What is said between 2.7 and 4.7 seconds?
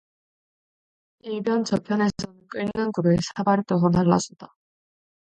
국을 사발에 떠서 날라 준다.